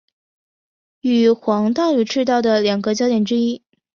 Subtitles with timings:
[1.03, 3.61] 为黄道与赤道的两个交点之一。